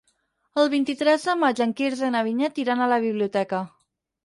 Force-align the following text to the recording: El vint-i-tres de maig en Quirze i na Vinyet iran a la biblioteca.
El 0.61 0.71
vint-i-tres 0.73 1.25
de 1.27 1.35
maig 1.43 1.61
en 1.67 1.77
Quirze 1.83 2.09
i 2.09 2.15
na 2.17 2.23
Vinyet 2.31 2.65
iran 2.67 2.81
a 2.81 2.91
la 2.95 3.01
biblioteca. 3.07 3.65